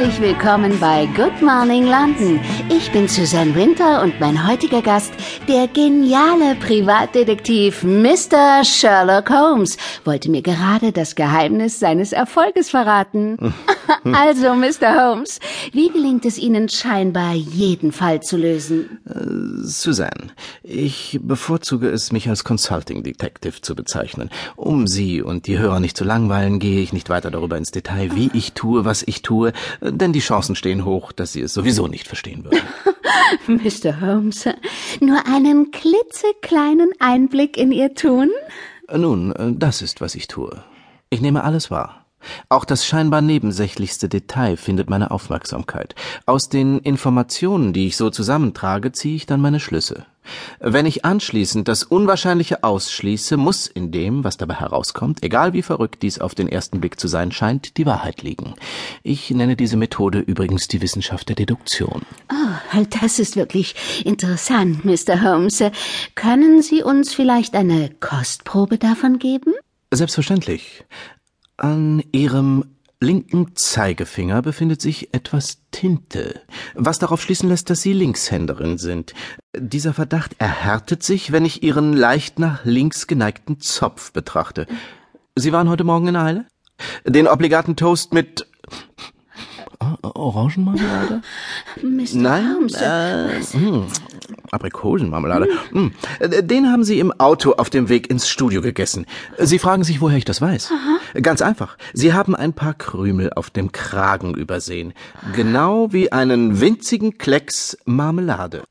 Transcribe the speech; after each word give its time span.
Herzlich 0.00 0.22
willkommen 0.22 0.80
bei 0.80 1.04
Good 1.14 1.42
Morning 1.42 1.84
London. 1.84 2.40
Ich 2.70 2.90
bin 2.90 3.06
Susanne 3.06 3.54
Winter 3.54 4.00
und 4.00 4.18
mein 4.18 4.48
heutiger 4.48 4.80
Gast, 4.80 5.12
der 5.46 5.68
geniale 5.68 6.54
Privatdetektiv 6.54 7.82
Mr. 7.82 8.64
Sherlock 8.64 9.28
Holmes, 9.28 9.76
wollte 10.06 10.30
mir 10.30 10.40
gerade 10.40 10.92
das 10.92 11.16
Geheimnis 11.16 11.80
seines 11.80 12.14
Erfolges 12.14 12.70
verraten. 12.70 13.36
also, 14.12 14.54
Mr. 14.54 14.94
Holmes, 14.96 15.40
wie 15.72 15.88
gelingt 15.88 16.24
es 16.24 16.38
Ihnen 16.38 16.68
scheinbar, 16.68 17.34
jeden 17.34 17.92
Fall 17.92 18.22
zu 18.22 18.36
lösen? 18.36 19.00
Äh, 19.06 19.66
Susanne, 19.66 20.28
ich 20.62 21.18
bevorzuge 21.22 21.88
es, 21.88 22.12
mich 22.12 22.28
als 22.28 22.44
Consulting 22.44 23.02
Detective 23.02 23.60
zu 23.60 23.74
bezeichnen. 23.74 24.30
Um 24.56 24.86
Sie 24.86 25.22
und 25.22 25.46
die 25.46 25.58
Hörer 25.58 25.80
nicht 25.80 25.96
zu 25.96 26.04
langweilen, 26.04 26.58
gehe 26.58 26.80
ich 26.80 26.92
nicht 26.92 27.08
weiter 27.08 27.30
darüber 27.30 27.56
ins 27.56 27.70
Detail, 27.70 28.14
wie 28.14 28.30
ich 28.34 28.52
tue, 28.52 28.84
was 28.84 29.02
ich 29.02 29.22
tue, 29.22 29.52
denn 29.80 30.12
die 30.12 30.20
Chancen 30.20 30.54
stehen 30.54 30.84
hoch, 30.84 31.12
dass 31.12 31.32
Sie 31.32 31.42
es 31.42 31.54
sowieso 31.54 31.86
nicht 31.86 32.06
verstehen 32.06 32.44
würden. 32.44 32.60
Mr. 33.46 34.00
Holmes, 34.00 34.48
nur 35.00 35.26
einen 35.26 35.70
klitzekleinen 35.70 36.90
Einblick 36.98 37.56
in 37.56 37.72
Ihr 37.72 37.94
Tun? 37.94 38.30
Nun, 38.92 39.56
das 39.58 39.82
ist, 39.82 40.00
was 40.00 40.14
ich 40.14 40.26
tue. 40.26 40.64
Ich 41.10 41.20
nehme 41.20 41.44
alles 41.44 41.70
wahr. 41.70 42.06
Auch 42.48 42.64
das 42.64 42.86
scheinbar 42.86 43.20
nebensächlichste 43.20 44.08
Detail 44.08 44.56
findet 44.56 44.90
meine 44.90 45.10
Aufmerksamkeit. 45.10 45.94
Aus 46.26 46.48
den 46.48 46.78
Informationen, 46.78 47.72
die 47.72 47.86
ich 47.86 47.96
so 47.96 48.10
zusammentrage, 48.10 48.92
ziehe 48.92 49.16
ich 49.16 49.26
dann 49.26 49.40
meine 49.40 49.60
Schlüsse. 49.60 50.06
Wenn 50.60 50.86
ich 50.86 51.04
anschließend 51.04 51.66
das 51.68 51.82
Unwahrscheinliche 51.82 52.62
ausschließe, 52.62 53.36
muss 53.36 53.66
in 53.66 53.90
dem, 53.90 54.24
was 54.24 54.36
dabei 54.36 54.54
herauskommt, 54.54 55.22
egal 55.22 55.52
wie 55.52 55.62
verrückt 55.62 56.02
dies 56.02 56.18
auf 56.18 56.34
den 56.34 56.48
ersten 56.48 56.80
Blick 56.80 57.00
zu 57.00 57.08
sein 57.08 57.32
scheint, 57.32 57.76
die 57.76 57.86
Wahrheit 57.86 58.22
liegen. 58.22 58.54
Ich 59.02 59.30
nenne 59.30 59.56
diese 59.56 59.76
Methode 59.76 60.20
übrigens 60.20 60.68
die 60.68 60.82
Wissenschaft 60.82 61.28
der 61.28 61.36
Deduktion. 61.36 62.02
Oh, 62.30 62.84
das 63.00 63.18
ist 63.18 63.36
wirklich 63.36 63.74
interessant, 64.04 64.84
Mr. 64.84 65.22
Holmes. 65.22 65.62
Können 66.14 66.62
Sie 66.62 66.82
uns 66.82 67.14
vielleicht 67.14 67.54
eine 67.54 67.90
Kostprobe 68.00 68.78
davon 68.78 69.18
geben? 69.18 69.54
Selbstverständlich. 69.92 70.84
An 71.60 72.02
Ihrem 72.12 72.64
linken 73.00 73.54
Zeigefinger 73.54 74.40
befindet 74.40 74.80
sich 74.80 75.12
etwas 75.12 75.58
Tinte, 75.70 76.40
was 76.74 76.98
darauf 76.98 77.20
schließen 77.20 77.50
lässt, 77.50 77.68
dass 77.68 77.82
Sie 77.82 77.92
Linkshänderin 77.92 78.78
sind. 78.78 79.12
Dieser 79.54 79.92
Verdacht 79.92 80.36
erhärtet 80.38 81.02
sich, 81.02 81.32
wenn 81.32 81.44
ich 81.44 81.62
Ihren 81.62 81.92
leicht 81.92 82.38
nach 82.38 82.64
links 82.64 83.06
geneigten 83.06 83.60
Zopf 83.60 84.10
betrachte. 84.12 84.66
Sie 85.36 85.52
waren 85.52 85.68
heute 85.68 85.84
Morgen 85.84 86.08
in 86.08 86.16
Eile? 86.16 86.46
Den 87.04 87.28
obligaten 87.28 87.76
Toast 87.76 88.14
mit 88.14 88.46
Orangenmarmelade? 90.02 91.20
Mr. 91.82 92.16
Nein, 92.16 92.54
Holmes, 92.54 92.74
äh, 92.74 93.58
mh, 93.58 93.86
Aprikosenmarmelade. 94.50 95.48
Mh. 95.72 95.90
Den 96.42 96.70
haben 96.70 96.84
Sie 96.84 96.98
im 96.98 97.12
Auto 97.12 97.52
auf 97.52 97.70
dem 97.70 97.88
Weg 97.88 98.10
ins 98.10 98.28
Studio 98.28 98.60
gegessen. 98.62 99.06
Sie 99.38 99.58
fragen 99.58 99.84
sich, 99.84 100.00
woher 100.00 100.18
ich 100.18 100.24
das 100.24 100.40
weiß. 100.40 100.72
Ganz 101.22 101.42
einfach. 101.42 101.76
Sie 101.92 102.12
haben 102.12 102.34
ein 102.34 102.52
paar 102.52 102.74
Krümel 102.74 103.32
auf 103.34 103.50
dem 103.50 103.72
Kragen 103.72 104.34
übersehen. 104.34 104.92
Genau 105.34 105.92
wie 105.92 106.12
einen 106.12 106.60
winzigen 106.60 107.18
Klecks 107.18 107.78
Marmelade. 107.84 108.64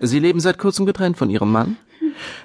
Sie 0.00 0.18
leben 0.18 0.40
seit 0.40 0.58
kurzem 0.58 0.86
getrennt 0.86 1.16
von 1.16 1.30
Ihrem 1.30 1.52
Mann? 1.52 1.76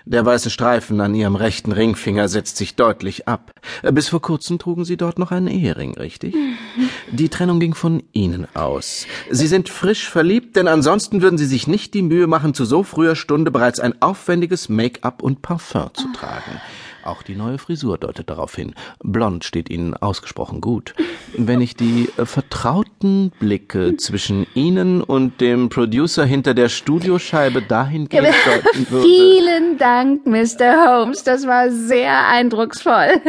Der 0.06 0.26
weiße 0.26 0.50
Streifen 0.50 1.02
an 1.02 1.16
ihrem 1.16 1.36
rechten 1.36 1.72
Ringfinger 1.72 2.28
setzt 2.28 2.58
sich 2.58 2.76
deutlich 2.76 3.28
ab. 3.28 3.52
Bis 3.92 4.10
vor 4.10 4.22
kurzem 4.22 4.60
trugen 4.60 4.86
sie 4.86 4.98
dort 4.98 5.20
noch 5.20 5.32
einen 5.32 5.48
Ehering, 5.48 5.96
richtig? 5.96 6.36
Die 7.12 7.30
Trennung 7.30 7.60
ging 7.60 7.74
von 7.74 8.04
Ihnen 8.14 8.48
aus. 8.56 9.06
Sie 9.30 9.48
sind 9.48 9.70
frisch 9.70 10.10
verliebt, 10.10 10.56
denn 10.56 10.68
ansonsten 10.68 11.22
würden 11.22 11.38
Sie 11.38 11.46
sich 11.46 11.68
nicht 11.68 11.94
die 11.94 12.02
Mühe 12.02 12.28
machen, 12.28 12.54
zu 12.54 12.66
so 12.66 12.84
früher 12.84 13.16
Stunde 13.16 13.52
bereits 13.52 13.80
ein 13.80 14.02
aufwendiges 14.02 14.70
Make-up 14.70 15.22
und 15.22 15.42
Parfum 15.42 15.94
zu 15.94 16.12
tragen. 16.14 16.62
Auch 17.06 17.22
die 17.22 17.36
neue 17.36 17.60
Frisur 17.60 18.00
deutet 18.00 18.32
darauf 18.32 18.56
hin. 18.56 18.74
Blond 19.04 19.44
steht 19.44 19.70
Ihnen 19.70 19.94
ausgesprochen 19.96 20.60
gut. 20.60 20.96
Wenn 21.38 21.62
ich 21.62 21.76
die 21.76 22.10
vertrauten 22.18 23.32
Blicke 23.40 23.96
zwischen 23.98 24.48
Ihnen 24.56 25.02
und 25.02 25.40
dem 25.40 25.70
Producer 25.70 26.26
hinter 26.26 26.56
der 26.56 26.68
Studioscheibe 26.68 27.62
dahingehend 27.62 28.36
deuten 28.46 28.90
würde. 28.90 29.08
Vielen 29.08 29.78
Dank, 29.78 30.26
Mr. 30.26 30.88
Holmes. 30.88 31.24
Das 31.24 31.46
war 31.46 31.70
sehr 31.70 32.28
eindrucksvoll. 32.28 33.22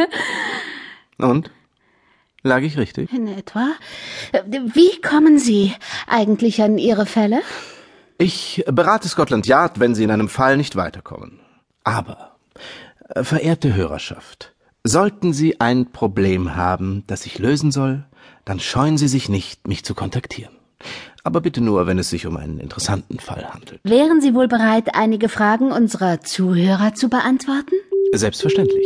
Und? 1.19 1.51
Lag 2.41 2.61
ich 2.61 2.77
richtig? 2.77 3.13
In 3.13 3.27
etwa. 3.27 3.67
Wie 4.47 5.01
kommen 5.01 5.37
Sie 5.37 5.73
eigentlich 6.07 6.63
an 6.63 6.79
Ihre 6.79 7.05
Fälle? 7.05 7.41
Ich 8.17 8.63
berate 8.67 9.07
Scotland 9.07 9.45
Yard, 9.45 9.79
wenn 9.79 9.93
Sie 9.93 10.03
in 10.03 10.09
einem 10.11 10.29
Fall 10.29 10.57
nicht 10.57 10.75
weiterkommen. 10.75 11.39
Aber 11.83 12.37
Verehrte 13.15 13.75
Hörerschaft, 13.75 14.53
sollten 14.83 15.33
Sie 15.33 15.59
ein 15.59 15.91
Problem 15.91 16.55
haben, 16.55 17.03
das 17.07 17.25
ich 17.25 17.39
lösen 17.39 17.71
soll, 17.71 18.03
dann 18.45 18.59
scheuen 18.59 18.97
Sie 18.97 19.07
sich 19.07 19.29
nicht, 19.29 19.67
mich 19.67 19.83
zu 19.85 19.95
kontaktieren. 19.95 20.53
Aber 21.23 21.41
bitte 21.41 21.61
nur, 21.61 21.87
wenn 21.87 21.99
es 21.99 22.09
sich 22.09 22.25
um 22.27 22.37
einen 22.37 22.59
interessanten 22.59 23.19
Fall 23.19 23.53
handelt. 23.53 23.79
Wären 23.83 24.21
Sie 24.21 24.33
wohl 24.33 24.47
bereit, 24.47 24.93
einige 24.93 25.29
Fragen 25.29 25.71
unserer 25.71 26.21
Zuhörer 26.21 26.93
zu 26.93 27.09
beantworten? 27.09 27.75
Selbstverständlich. 28.13 28.85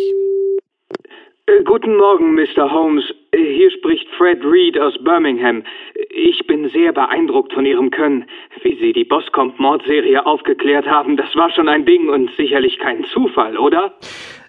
Äh, 1.45 1.63
Guten 1.63 1.97
Morgen, 1.97 2.33
Mr. 2.35 2.71
Holmes. 2.71 3.03
Hier 3.34 3.72
spricht 3.72 4.09
Fred 4.18 4.44
Reed 4.44 4.78
aus 4.78 4.94
Birmingham. 5.02 5.64
Ich 6.09 6.46
bin 6.47 6.68
sehr 6.68 6.92
beeindruckt 6.92 7.53
von 7.53 7.66
Ihrem 7.66 7.90
Können. 7.90 8.25
Wie 8.62 8.75
Sie 8.75 8.92
die 8.92 9.06
Boscombe-Mordserie 9.06 10.25
aufgeklärt 10.25 10.86
haben, 10.86 11.16
das 11.16 11.34
war 11.36 11.50
schon 11.50 11.69
ein 11.69 11.86
Ding 11.86 12.09
und 12.09 12.30
sicherlich 12.36 12.78
kein 12.80 13.06
Zufall, 13.06 13.58
oder? 13.58 13.94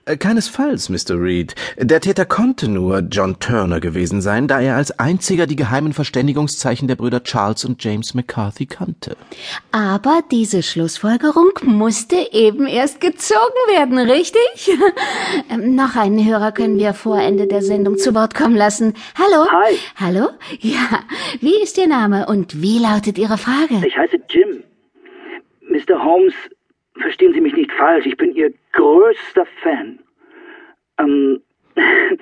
Äh, 0.04 0.16
Keinesfalls, 0.16 0.88
Mr. 0.88 1.20
Reed. 1.20 1.54
Der 1.78 2.00
Täter 2.00 2.24
konnte 2.24 2.66
nur 2.66 3.00
John 3.10 3.38
Turner 3.38 3.78
gewesen 3.78 4.20
sein, 4.20 4.48
da 4.48 4.60
er 4.60 4.74
als 4.74 4.98
einziger 4.98 5.46
die 5.46 5.54
geheimen 5.54 5.92
Verständigungszeichen 5.92 6.88
der 6.88 6.96
Brüder 6.96 7.22
Charles 7.22 7.64
und 7.64 7.82
James 7.84 8.12
McCarthy 8.12 8.66
kannte. 8.66 9.16
Aber 9.70 10.22
diese 10.32 10.64
Schlussfolgerung 10.64 11.52
musste 11.62 12.16
eben 12.32 12.66
erst 12.66 13.00
gezogen 13.00 13.38
werden, 13.68 13.98
richtig? 13.98 14.76
ähm, 15.50 15.76
noch 15.76 15.94
einen 15.94 16.26
Hörer 16.26 16.50
können 16.50 16.78
wir 16.78 16.94
vor 16.94 17.20
Ende 17.20 17.46
der 17.46 17.62
Sendung 17.62 17.96
zu 17.96 18.12
Wort 18.12 18.34
kommen 18.34 18.56
lassen. 18.56 18.94
Hallo? 19.16 19.46
Hi. 19.52 19.76
Hallo? 19.94 20.30
Ja. 20.58 21.04
Wie 21.40 21.62
ist 21.62 21.78
Ihr 21.78 21.86
Name 21.86 22.26
und 22.26 22.60
wie 22.60 22.80
lautet 22.80 23.18
Ihre 23.18 23.38
Frage? 23.38 23.86
Ich 23.86 23.96
heiße 23.96 24.16
Jim. 24.28 24.64
Mr. 25.68 26.04
Holmes, 26.04 26.34
verstehen 27.00 27.32
Sie 27.34 27.40
mich 27.40 27.54
nicht 27.54 27.72
falsch, 27.72 28.06
ich 28.06 28.16
bin 28.16 28.34
Ihr 28.34 28.52
größter 28.72 29.46
Fan. 29.62 29.98
Ähm, 30.98 31.40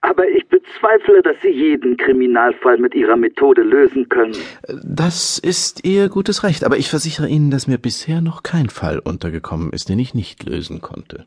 aber 0.00 0.28
ich 0.28 0.46
bezweifle, 0.48 1.22
dass 1.22 1.36
Sie 1.42 1.48
jeden 1.48 1.96
Kriminalfall 1.96 2.78
mit 2.78 2.94
Ihrer 2.94 3.16
Methode 3.16 3.62
lösen 3.62 4.08
können. 4.08 4.36
Das 4.82 5.38
ist 5.38 5.84
Ihr 5.86 6.08
gutes 6.08 6.42
Recht, 6.44 6.64
aber 6.64 6.76
ich 6.76 6.90
versichere 6.90 7.28
Ihnen, 7.28 7.50
dass 7.50 7.66
mir 7.66 7.78
bisher 7.78 8.20
noch 8.20 8.42
kein 8.42 8.68
Fall 8.68 8.98
untergekommen 8.98 9.72
ist, 9.72 9.88
den 9.88 9.98
ich 9.98 10.14
nicht 10.14 10.44
lösen 10.44 10.80
konnte. 10.80 11.26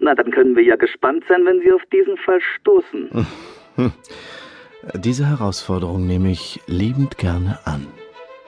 Na, 0.00 0.14
dann 0.14 0.30
können 0.30 0.54
wir 0.54 0.62
ja 0.62 0.76
gespannt 0.76 1.24
sein, 1.28 1.44
wenn 1.44 1.60
Sie 1.60 1.72
auf 1.72 1.82
diesen 1.92 2.16
Fall 2.18 2.40
stoßen. 2.40 3.26
Diese 4.94 5.26
Herausforderung 5.26 6.06
nehme 6.06 6.30
ich 6.30 6.60
liebend 6.66 7.18
gerne 7.18 7.58
an. 7.64 7.86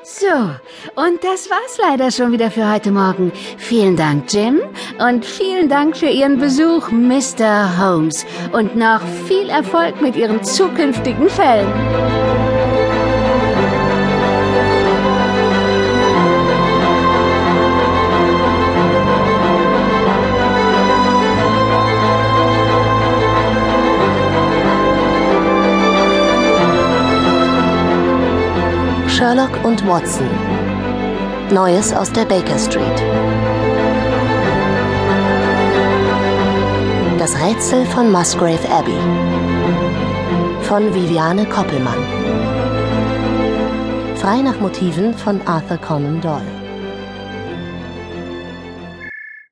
So, 0.02 0.26
und 0.26 1.22
das 1.22 1.50
war's 1.50 1.78
leider 1.78 2.10
schon 2.10 2.32
wieder 2.32 2.50
für 2.50 2.72
heute 2.72 2.90
Morgen. 2.90 3.32
Vielen 3.58 3.96
Dank, 3.96 4.32
Jim, 4.32 4.60
und 4.98 5.26
vielen 5.26 5.68
Dank 5.68 5.94
für 5.94 6.08
Ihren 6.08 6.38
Besuch, 6.38 6.90
Mr. 6.90 7.78
Holmes, 7.78 8.24
und 8.52 8.76
noch 8.76 9.02
viel 9.28 9.50
Erfolg 9.50 10.00
mit 10.00 10.16
Ihren 10.16 10.42
zukünftigen 10.42 11.28
Fällen. 11.28 12.49
Sherlock 29.20 29.62
und 29.64 29.86
Watson. 29.86 30.26
Neues 31.52 31.92
aus 31.92 32.10
der 32.10 32.24
Baker 32.24 32.58
Street. 32.58 32.98
Das 37.18 37.38
Rätsel 37.38 37.84
von 37.84 38.10
Musgrave 38.10 38.66
Abbey. 38.70 38.96
Von 40.62 40.94
Viviane 40.94 41.44
Koppelmann. 41.44 42.02
Frei 44.16 44.40
nach 44.40 44.58
Motiven 44.58 45.12
von 45.12 45.38
Arthur 45.46 45.76
Conan 45.76 46.22
Doyle. 46.22 46.59